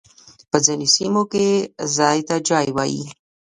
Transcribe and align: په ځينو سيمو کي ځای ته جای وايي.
په 0.49 0.57
ځينو 0.65 0.87
سيمو 0.95 1.21
کي 1.31 1.47
ځای 1.97 2.19
ته 2.27 2.35
جای 2.49 2.67
وايي. 2.73 3.05